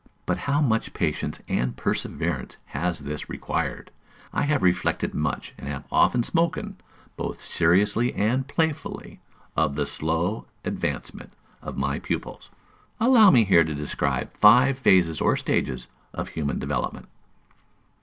[0.25, 3.91] But how much patience and perseverance has this required!
[4.33, 6.77] I have reflected much and have often spoken,
[7.17, 9.19] both seriously and playfully,
[9.55, 12.49] of the slow advancement of my pupils.
[12.99, 17.07] Allow me here to describe five phases or stages of human development.